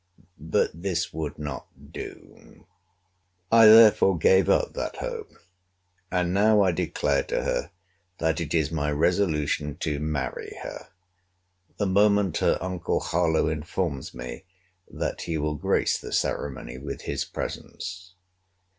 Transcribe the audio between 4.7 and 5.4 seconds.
that hope: